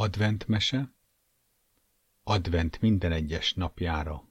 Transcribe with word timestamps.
Adventmese 0.00 0.92
Advent 2.22 2.80
minden 2.80 3.12
egyes 3.12 3.54
napjára 3.54 4.28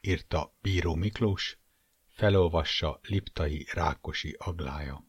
írta 0.00 0.56
Bíró 0.60 0.94
Miklós, 0.94 1.58
felolvassa 2.06 3.00
Liptai 3.02 3.66
Rákosi 3.72 4.36
Aglája. 4.38 5.04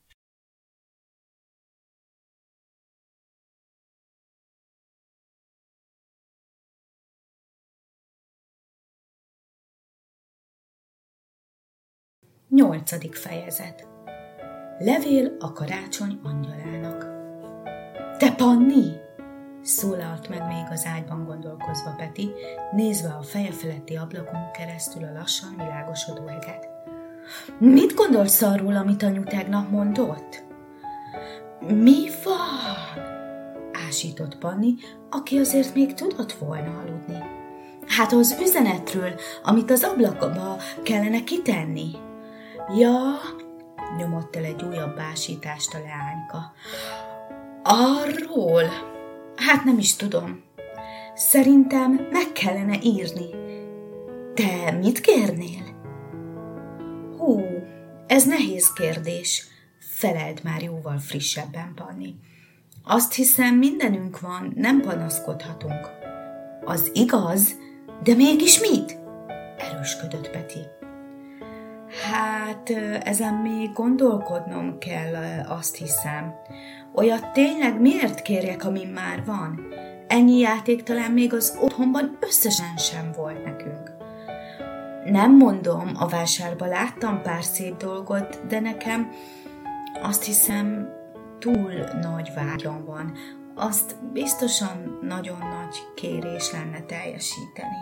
Nyolcadik 12.47 13.15
fejezet 13.15 13.87
Levél 14.79 15.37
a 15.39 15.51
karácsony 15.51 16.19
angyalának 16.23 16.99
Te 18.17 18.35
Panni! 18.35 19.02
Szólalt 19.63 20.29
meg 20.29 20.47
még 20.47 20.63
az 20.71 20.85
ágyban 20.85 21.25
gondolkozva 21.25 21.95
Peti, 21.97 22.31
nézve 22.71 23.09
a 23.09 23.21
feje 23.21 23.51
feletti 23.51 23.95
ablakon 23.95 24.51
keresztül 24.51 25.03
a 25.03 25.13
lassan 25.13 25.53
világosodó 25.57 26.27
eget. 26.27 26.67
Mit 27.57 27.93
gondolsz 27.93 28.41
arról, 28.41 28.75
amit 28.75 29.03
anyu 29.03 29.23
tegnap 29.23 29.69
mondott? 29.69 30.43
Mi 31.59 32.09
van? 32.23 33.03
Ásított 33.87 34.37
Panni, 34.37 34.73
aki 35.09 35.37
azért 35.37 35.73
még 35.73 35.93
tudott 35.93 36.33
volna 36.33 36.79
aludni. 36.79 37.17
Hát 37.87 38.11
az 38.11 38.37
üzenetről, 38.41 39.13
amit 39.43 39.71
az 39.71 39.83
ablakba 39.83 40.57
kellene 40.83 41.23
kitenni. 41.23 41.91
Ja, 42.77 42.99
nyomott 43.97 44.35
el 44.35 44.43
egy 44.43 44.63
újabb 44.63 44.97
ásítást 44.99 45.73
a 45.73 45.77
leányka. 45.77 46.53
Arról? 47.63 48.92
Hát 49.47 49.63
nem 49.63 49.77
is 49.77 49.95
tudom. 49.95 50.43
Szerintem 51.15 52.07
meg 52.11 52.31
kellene 52.31 52.77
írni. 52.81 53.29
Te 54.33 54.71
mit 54.71 55.01
kérnél? 55.01 55.81
Hú, 57.17 57.41
ez 58.07 58.23
nehéz 58.25 58.73
kérdés. 58.73 59.47
Feleld 59.79 60.39
már 60.43 60.61
jóval 60.61 60.97
frissebben, 60.97 61.73
Panni. 61.75 62.15
Azt 62.83 63.13
hiszem, 63.13 63.55
mindenünk 63.55 64.19
van, 64.19 64.53
nem 64.55 64.81
panaszkodhatunk. 64.81 65.89
Az 66.65 66.91
igaz, 66.93 67.55
de 68.03 68.15
mégis 68.15 68.59
mit? 68.59 68.97
Erősködött 69.57 70.29
Peti. 70.29 70.59
Hát, 72.01 72.69
ezen 73.03 73.33
még 73.33 73.71
gondolkodnom 73.73 74.77
kell, 74.77 75.43
azt 75.47 75.75
hiszem. 75.75 76.33
Olyat 76.95 77.31
tényleg 77.31 77.81
miért 77.81 78.21
kérjek, 78.21 78.65
ami 78.65 78.85
már 78.93 79.25
van? 79.25 79.67
Ennyi 80.07 80.37
játék 80.37 80.83
talán 80.83 81.11
még 81.11 81.33
az 81.33 81.57
otthonban 81.61 82.17
összesen 82.19 82.77
sem 82.77 83.11
volt 83.15 83.43
nekünk. 83.43 83.91
Nem 85.05 85.37
mondom, 85.37 85.91
a 85.99 86.07
vásárba 86.07 86.65
láttam 86.65 87.21
pár 87.21 87.43
szép 87.43 87.77
dolgot, 87.77 88.47
de 88.47 88.59
nekem 88.59 89.09
azt 90.01 90.23
hiszem 90.23 90.89
túl 91.39 91.73
nagy 92.01 92.31
vágyam 92.35 92.85
van. 92.85 93.13
Azt 93.55 94.11
biztosan 94.11 94.99
nagyon 95.01 95.37
nagy 95.37 95.77
kérés 95.95 96.51
lenne 96.51 96.81
teljesíteni. 96.81 97.77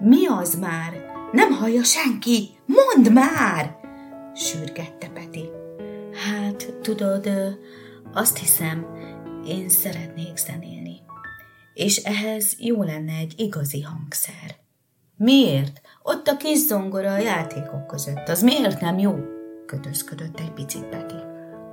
Mi 0.00 0.26
az 0.26 0.54
már? 0.54 0.92
Nem 1.32 1.52
hallja 1.52 1.82
senki! 1.82 2.55
Mondd 2.96 3.12
már! 3.12 3.76
sürgette 4.34 5.08
Peti. 5.08 5.50
Hát, 6.12 6.74
tudod, 6.82 7.28
azt 8.12 8.38
hiszem, 8.38 8.86
én 9.46 9.68
szeretnék 9.68 10.36
zenélni. 10.36 11.00
És 11.74 11.96
ehhez 11.96 12.54
jó 12.58 12.82
lenne 12.82 13.12
egy 13.12 13.34
igazi 13.36 13.80
hangszer. 13.80 14.56
Miért? 15.16 15.80
Ott 16.02 16.26
a 16.28 16.36
kis 16.36 16.58
zongora 16.58 17.12
a 17.12 17.18
játékok 17.18 17.86
között. 17.86 18.28
Az 18.28 18.42
miért 18.42 18.80
nem 18.80 18.98
jó? 18.98 19.14
Kötözködött 19.66 20.40
egy 20.40 20.52
picit 20.52 20.84
Peti. 20.84 21.20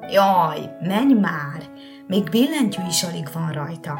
Jaj, 0.10 0.70
menj 0.82 1.14
már! 1.14 1.70
Még 2.08 2.30
billentyű 2.30 2.82
is 2.88 3.04
alig 3.04 3.30
van 3.34 3.52
rajta. 3.52 4.00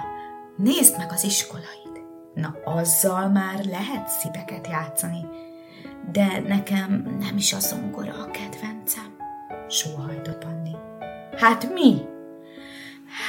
Nézd 0.58 0.98
meg 0.98 1.12
az 1.12 1.24
iskolait. 1.24 2.02
Na, 2.34 2.56
azzal 2.66 3.30
már 3.30 3.66
lehet 3.66 4.08
szipeket 4.08 4.68
játszani. 4.68 5.52
De 6.12 6.44
nekem 6.48 7.18
nem 7.20 7.38
is 7.38 7.54
a 7.54 7.60
zongora 7.60 8.14
a 8.14 8.32
kedvencem 8.32 9.14
sóhajtott 9.70 10.38
Panni. 10.38 10.76
Hát 11.38 11.74
mi? 11.74 12.02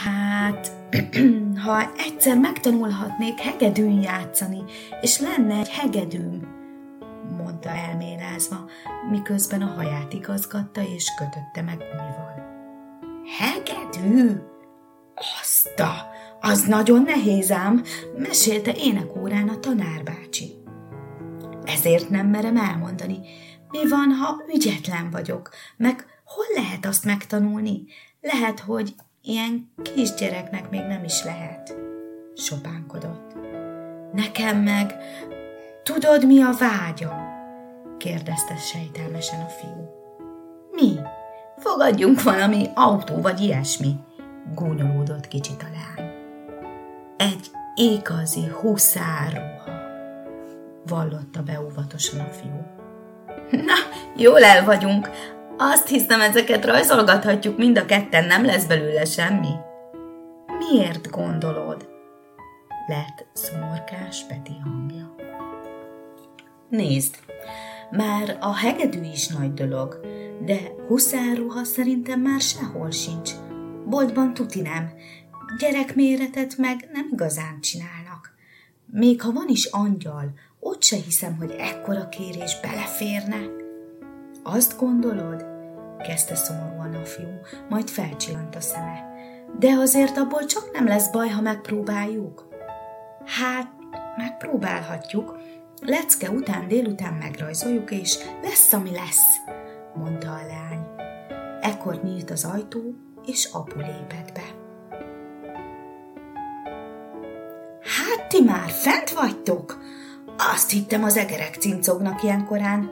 Hát, 0.05 0.73
ha 1.65 1.91
egyszer 1.97 2.39
megtanulhatnék 2.39 3.39
hegedűn 3.39 4.03
játszani, 4.03 4.63
és 5.01 5.21
lenne 5.21 5.59
egy 5.59 5.69
hegedűm, 5.69 6.49
mondta 7.37 7.69
elmélázva, 7.69 8.65
miközben 9.11 9.63
a 9.63 9.73
haját 9.77 10.13
igazgatta 10.13 10.81
és 10.81 11.13
kötötte 11.17 11.63
meg 11.63 11.77
gumival. 11.77 12.35
Hegedű? 13.39 14.31
Azta, 15.41 16.11
az 16.41 16.63
nagyon 16.63 17.03
nehéz 17.03 17.53
ám, 17.53 17.83
mesélte 18.17 18.73
énekórán 18.77 19.49
a 19.49 19.61
tanárbácsi. 19.61 20.64
Ezért 21.65 22.11
nem 22.11 22.27
merem 22.27 22.57
elmondani, 22.57 23.19
mi 23.71 23.89
van, 23.89 24.11
ha 24.11 24.43
ügyetlen 24.55 25.11
vagyok, 25.11 25.51
meg 25.77 26.07
Hol 26.25 26.45
lehet 26.55 26.87
azt 26.87 27.05
megtanulni? 27.05 27.85
Lehet, 28.21 28.61
hogy 28.61 28.95
ilyen 29.23 29.73
kisgyereknek 29.95 30.71
még 30.71 30.81
nem 30.81 31.05
is 31.05 31.25
lehet. 31.25 31.75
Sopánkodott. 32.37 33.35
Nekem 34.13 34.59
meg, 34.59 34.95
tudod, 35.83 36.27
mi 36.27 36.43
a 36.43 36.53
vágyam? 36.59 37.33
kérdezte 37.99 38.57
sejtelmesen 38.57 39.41
a 39.41 39.49
fiú. 39.49 39.91
Mi? 40.71 40.99
Fogadjunk 41.57 42.23
valami 42.23 42.69
autó 42.75 43.21
vagy 43.21 43.41
ilyesmi, 43.41 43.97
gúnyolódott 44.55 45.29
kicsit 45.29 45.63
a 45.63 45.67
lány. 45.73 46.11
Egy 47.17 47.51
ékazi 47.75 48.47
huszárruha, 48.61 49.64
vallotta 50.87 51.43
be 51.43 51.61
óvatosan 51.61 52.21
a 52.21 52.29
fiú. 52.33 52.67
Na, 53.51 53.75
jól 54.17 54.45
el 54.45 54.65
vagyunk, 54.65 55.11
azt 55.57 55.89
hiszem, 55.89 56.21
ezeket 56.21 56.65
rajzolgathatjuk 56.65 57.57
mind 57.57 57.79
a 57.79 57.85
ketten, 57.85 58.25
nem 58.25 58.45
lesz 58.45 58.65
belőle 58.65 59.05
semmi. 59.05 59.53
Miért 60.59 61.11
gondolod? 61.11 61.89
Lett 62.87 63.27
szomorkás 63.33 64.25
Peti 64.29 64.59
hangja. 64.63 65.15
Nézd, 66.69 67.15
már 67.91 68.37
a 68.41 68.57
hegedű 68.57 69.03
is 69.13 69.27
nagy 69.27 69.55
dolog, 69.55 70.01
de 70.45 70.59
huszárruha 70.87 71.65
szerintem 71.65 72.21
már 72.21 72.41
sehol 72.41 72.91
sincs. 72.91 73.31
Boltban 73.87 74.35
tuti 74.35 74.61
nem, 74.61 74.93
gyerekméretet 75.59 76.57
meg 76.57 76.89
nem 76.93 77.09
igazán 77.13 77.61
csinálnak. 77.61 78.35
Még 78.87 79.23
ha 79.23 79.33
van 79.33 79.49
is 79.49 79.65
angyal, 79.65 80.33
ott 80.65 80.83
se 80.83 80.97
hiszem, 80.97 81.37
hogy 81.37 81.51
ekkora 81.51 82.09
kérés 82.09 82.61
beleférne. 82.61 83.41
Azt 84.43 84.79
gondolod? 84.79 85.45
kezdte 86.03 86.35
szomorúan 86.35 86.95
a 86.95 87.05
fiú, 87.05 87.41
majd 87.69 87.89
felcsillant 87.89 88.57
a 88.57 88.61
szeme. 88.61 89.13
De 89.59 89.69
azért 89.71 90.17
abból 90.17 90.45
csak 90.45 90.71
nem 90.73 90.87
lesz 90.87 91.11
baj, 91.11 91.29
ha 91.29 91.41
megpróbáljuk. 91.41 92.49
Hát, 93.25 93.69
megpróbálhatjuk. 94.17 95.39
Lecke 95.81 96.31
után 96.31 96.69
délután 96.69 97.13
megrajzoljuk, 97.13 97.91
és 97.91 98.19
lesz, 98.43 98.73
ami 98.73 98.91
lesz, 98.91 99.37
mondta 99.95 100.31
a 100.31 100.47
lány. 100.47 100.87
Ekkor 101.61 102.01
nyílt 102.03 102.31
az 102.31 102.45
ajtó, 102.45 102.95
és 103.27 103.49
apu 103.53 103.79
lépett 103.79 104.33
be. 104.33 104.63
Hát 107.81 108.29
ti 108.29 108.43
már 108.43 108.71
fent 108.71 109.11
vagytok? 109.11 109.74
Azt 110.55 110.71
hittem 110.71 111.05
az 111.05 111.17
egerek 111.17 111.55
cincognak 111.55 112.23
ilyenkorán. 112.23 112.91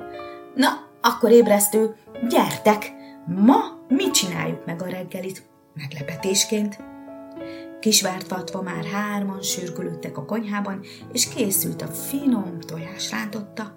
Na, 0.55 0.69
akkor 1.01 1.31
ébresztő, 1.31 1.97
gyertek! 2.29 2.93
Ma 3.27 3.57
mit 3.89 4.15
csináljuk 4.15 4.67
meg 4.67 4.83
a 4.83 4.87
reggelit? 4.87 5.43
Meglepetésként. 5.75 6.79
Kisvártvatva 7.81 8.63
már 8.63 8.85
hárman 8.85 9.43
sürgülődtek 9.43 10.17
a 10.19 10.25
konyhában, 10.25 10.81
és 11.13 11.29
készült 11.29 11.83
a 11.83 11.87
finom 11.87 12.61
tojás 12.61 13.11
rántotta. 13.11 13.77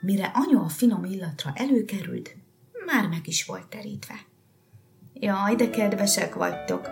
Mire 0.00 0.30
anyu 0.34 0.58
a 0.58 0.68
finom 0.68 1.04
illatra 1.04 1.52
előkerült, 1.54 2.36
már 2.86 3.08
meg 3.08 3.28
is 3.28 3.44
volt 3.44 3.66
terítve. 3.66 4.14
Jaj, 5.14 5.54
de 5.54 5.70
kedvesek 5.70 6.34
vagytok! 6.34 6.90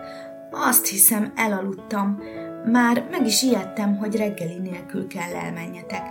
Azt 0.51 0.87
hiszem, 0.87 1.33
elaludtam. 1.37 2.23
Már 2.65 3.07
meg 3.11 3.27
is 3.27 3.43
ijedtem, 3.43 3.97
hogy 3.97 4.17
reggeli 4.17 4.59
nélkül 4.59 5.07
kell 5.07 5.35
elmenjetek. 5.35 6.03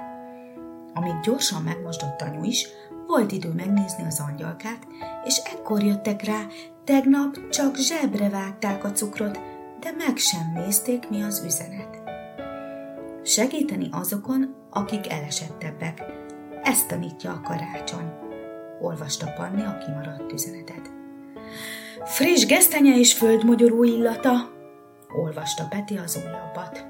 Amíg 0.94 1.20
gyorsan 1.24 1.62
megmosdott 1.62 2.22
anyu 2.22 2.44
is, 2.44 2.68
volt 3.08 3.32
idő 3.32 3.50
megnézni 3.50 4.06
az 4.06 4.24
angyalkát, 4.30 4.88
és 5.26 5.42
ekkor 5.54 5.84
jöttek 5.84 6.24
rá, 6.24 6.46
tegnap 6.84 7.50
csak 7.50 7.76
zsebre 7.76 8.30
vágták 8.30 8.84
a 8.84 8.92
cukrot, 8.92 9.40
de 9.80 9.92
meg 9.98 10.18
sem 10.18 10.52
nézték, 10.56 11.10
mi 11.10 11.22
az 11.22 11.44
üzenet. 11.46 12.02
Segíteni 13.24 13.88
azokon, 13.92 14.56
akik 14.70 15.12
elesettebbek. 15.12 16.04
Ezt 16.64 16.88
tanítja 16.88 17.32
a 17.32 17.42
karácsony, 17.42 18.14
olvasta 18.82 19.34
Panni 19.38 19.62
a 19.62 19.78
kimaradt 19.78 20.32
üzenetet. 20.32 20.92
Friss 22.04 22.46
gesztenye 22.46 22.98
és 22.98 23.14
földmogyoró 23.14 23.84
illata, 23.84 24.59
olvasta 25.16 25.68
Peti 25.70 25.98
az 25.98 26.20
újabbat. 26.26 26.88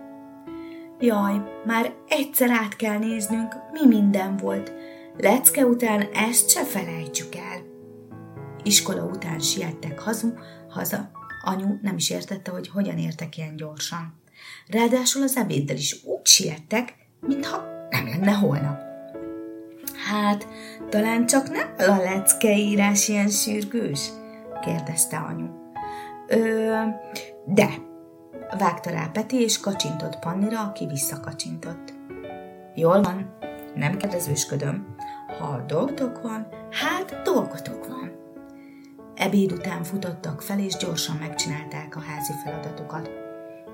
Jaj, 1.00 1.42
már 1.66 1.94
egyszer 2.08 2.50
át 2.50 2.76
kell 2.76 2.98
néznünk, 2.98 3.56
mi 3.72 3.96
minden 3.96 4.38
volt. 4.38 4.74
Lecke 5.18 5.66
után 5.66 6.02
ezt 6.14 6.50
se 6.50 6.64
felejtsük 6.64 7.36
el. 7.36 7.62
Iskola 8.64 9.04
után 9.04 9.40
siettek 9.40 10.00
hazu, 10.00 10.30
haza. 10.70 11.12
Anyu 11.44 11.78
nem 11.82 11.96
is 11.96 12.10
értette, 12.10 12.52
hogy 12.52 12.68
hogyan 12.68 12.98
értek 12.98 13.38
ilyen 13.38 13.56
gyorsan. 13.56 14.22
Ráadásul 14.68 15.24
az 15.24 15.38
ebéddel 15.38 15.76
is 15.76 16.04
úgy 16.04 16.26
siettek, 16.26 16.96
mintha 17.20 17.88
nem 17.90 18.08
lenne 18.08 18.32
holnap. 18.32 18.82
Hát, 20.10 20.48
talán 20.90 21.26
csak 21.26 21.50
nem 21.50 21.74
a 21.78 22.02
lecke 22.02 22.58
írás 22.58 23.08
ilyen 23.08 23.30
sürgős? 23.30 24.10
kérdezte 24.62 25.18
anyu. 25.18 25.48
Ö, 26.28 26.74
de, 27.46 27.70
vágta 28.58 28.90
rá 28.90 29.10
Peti, 29.14 29.42
és 29.42 29.60
kacsintott 29.60 30.20
Pannira, 30.20 30.62
aki 30.62 30.86
visszakacsintott. 30.86 31.94
Jól 32.76 33.02
van, 33.02 33.38
nem 33.76 33.98
kérdezősködöm. 33.98 34.96
Ha 35.40 35.64
dolgotok 35.68 36.22
van, 36.22 36.48
hát 36.72 37.22
dolgotok 37.24 37.88
van. 37.88 38.12
Ebéd 39.16 39.52
után 39.52 39.84
futottak 39.84 40.42
fel, 40.42 40.60
és 40.60 40.78
gyorsan 40.78 41.16
megcsinálták 41.16 41.96
a 41.96 42.00
házi 42.00 42.34
feladatokat. 42.44 43.10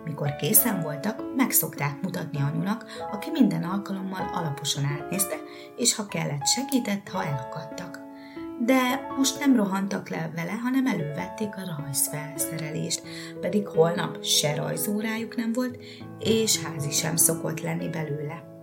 Mikor 0.04 0.36
készen 0.36 0.82
voltak, 0.82 1.36
meg 1.36 1.52
szokták 1.52 2.02
mutatni 2.02 2.42
anyunak, 2.42 2.86
aki 3.12 3.32
minden 3.32 3.64
alkalommal 3.64 4.30
alaposan 4.34 4.84
átnézte, 4.84 5.36
és 5.76 5.96
ha 5.96 6.06
kellett 6.06 6.46
segített, 6.46 7.10
ha 7.10 7.24
elakadtak. 7.24 8.05
De 8.60 9.08
most 9.18 9.40
nem 9.40 9.56
rohantak 9.56 10.10
le 10.10 10.32
vele, 10.36 10.52
hanem 10.52 10.88
elővették 10.88 11.56
a 11.56 11.82
rajzfelszerelést, 11.82 13.02
pedig 13.42 13.68
holnap 13.68 14.24
se 14.24 14.56
rajzórájuk 14.56 15.36
nem 15.36 15.54
volt, 15.54 15.78
és 16.20 16.64
házi 16.64 16.92
sem 16.92 17.16
szokott 17.16 17.62
lenni 17.62 17.90
belőle. 17.90 18.54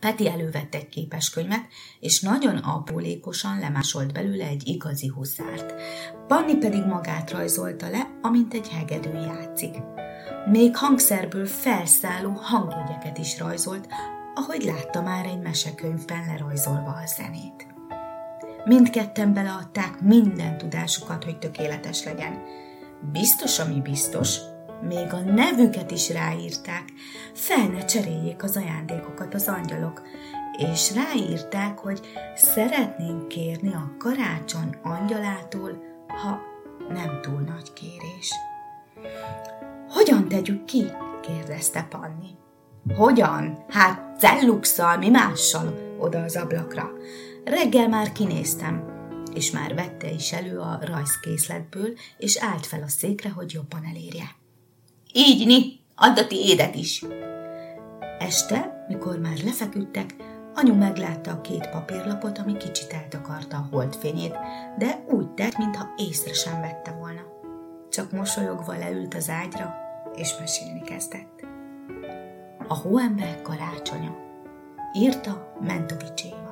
Peti 0.00 0.28
elővette 0.28 0.78
egy 0.78 0.88
képeskönyvet, 0.88 1.66
és 2.00 2.20
nagyon 2.20 2.56
aprólékosan 2.56 3.58
lemásolt 3.58 4.12
belőle 4.12 4.46
egy 4.46 4.68
igazi 4.68 5.08
huszárt. 5.08 5.74
Panni 6.26 6.56
pedig 6.56 6.84
magát 6.84 7.30
rajzolta 7.30 7.90
le, 7.90 8.18
amint 8.22 8.54
egy 8.54 8.68
hegedű 8.68 9.10
játszik. 9.10 9.74
Még 10.50 10.76
hangszerből 10.76 11.46
felszálló 11.46 12.30
hangjegyeket 12.30 13.18
is 13.18 13.38
rajzolt, 13.38 13.88
ahogy 14.34 14.62
látta 14.62 15.02
már 15.02 15.26
egy 15.26 15.40
mesekönyvben 15.40 16.26
lerajzolva 16.26 16.90
a 16.90 17.06
zenét. 17.16 17.66
Mindketten 18.64 19.34
beleadták 19.34 20.00
minden 20.00 20.58
tudásukat, 20.58 21.24
hogy 21.24 21.38
tökéletes 21.38 22.04
legyen. 22.04 22.42
Biztos, 23.12 23.58
ami 23.58 23.80
biztos, 23.80 24.38
még 24.88 25.12
a 25.12 25.20
nevüket 25.20 25.90
is 25.90 26.10
ráírták, 26.10 26.84
fel 27.34 27.66
ne 27.66 27.84
cseréljék 27.84 28.42
az 28.42 28.56
ajándékokat 28.56 29.34
az 29.34 29.48
angyalok, 29.48 30.02
és 30.56 30.92
ráírták, 30.94 31.78
hogy 31.78 32.00
szeretnénk 32.34 33.28
kérni 33.28 33.74
a 33.74 33.94
karácsony 33.98 34.76
angyalától, 34.82 35.82
ha 36.08 36.40
nem 36.88 37.20
túl 37.20 37.40
nagy 37.40 37.72
kérés. 37.72 38.30
Hogyan 39.88 40.28
tegyük 40.28 40.64
ki? 40.64 40.84
kérdezte 41.20 41.86
Panni. 41.90 42.36
Hogyan? 42.94 43.64
Hát 43.68 44.18
celluxal, 44.18 44.96
mi 44.96 45.08
mással? 45.08 45.96
Oda 45.98 46.22
az 46.22 46.36
ablakra. 46.36 46.90
Reggel 47.44 47.88
már 47.88 48.12
kinéztem, 48.12 48.84
és 49.34 49.50
már 49.50 49.74
vette 49.74 50.10
is 50.10 50.32
elő 50.32 50.58
a 50.58 50.78
rajzkészletből, 50.82 51.88
és 52.18 52.36
állt 52.36 52.66
fel 52.66 52.82
a 52.82 52.88
székre, 52.88 53.30
hogy 53.30 53.52
jobban 53.52 53.84
elérje. 53.84 54.34
Így, 55.12 55.46
ni, 55.46 55.80
add 55.94 56.18
a 56.18 56.26
tiédet 56.26 56.74
is. 56.74 57.04
Este, 58.18 58.84
mikor 58.88 59.18
már 59.18 59.38
lefeküdtek, 59.44 60.14
anyu 60.54 60.74
meglátta 60.74 61.30
a 61.30 61.40
két 61.40 61.70
papírlapot, 61.70 62.38
ami 62.38 62.56
kicsit 62.56 62.92
eltakarta 62.92 63.56
a 63.56 63.68
holdfényét, 63.70 64.36
de 64.78 65.04
úgy 65.10 65.28
tett, 65.30 65.58
mintha 65.58 65.94
észre 65.96 66.32
sem 66.32 66.60
vette 66.60 66.90
volna. 66.90 67.22
Csak 67.90 68.12
mosolyogva 68.12 68.78
leült 68.78 69.14
az 69.14 69.28
ágyra, 69.28 69.74
és 70.14 70.36
mesélni 70.38 70.80
kezdett. 70.80 71.44
A 72.68 72.74
hóember 72.74 73.42
karácsonya, 73.42 74.16
írta 74.92 75.54
Mentovics 75.60 76.24
Éva. 76.24 76.51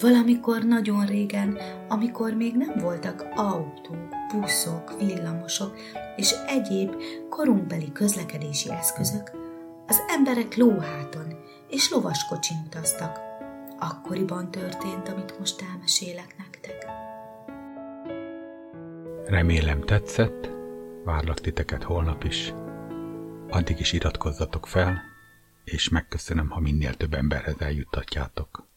Valamikor 0.00 0.62
nagyon 0.62 1.06
régen, 1.06 1.58
amikor 1.88 2.32
még 2.32 2.56
nem 2.56 2.78
voltak 2.78 3.26
autók, 3.34 4.08
buszok, 4.32 4.98
villamosok 4.98 5.78
és 6.16 6.34
egyéb 6.46 6.94
korunkbeli 7.28 7.92
közlekedési 7.92 8.70
eszközök, 8.70 9.30
az 9.86 10.02
emberek 10.08 10.56
lóháton 10.56 11.34
és 11.68 11.90
lovaskocsin 11.90 12.56
utaztak. 12.66 13.20
Akkoriban 13.78 14.50
történt, 14.50 15.08
amit 15.08 15.38
most 15.38 15.62
elmesélek 15.72 16.34
nektek. 16.38 16.86
Remélem 19.26 19.80
tetszett, 19.80 20.50
várlak 21.04 21.40
titeket 21.40 21.82
holnap 21.82 22.24
is. 22.24 22.52
Addig 23.48 23.80
is 23.80 23.92
iratkozzatok 23.92 24.66
fel, 24.66 25.02
és 25.64 25.88
megköszönöm, 25.88 26.50
ha 26.50 26.60
minél 26.60 26.94
több 26.94 27.14
emberhez 27.14 27.60
eljuttatjátok. 27.60 28.67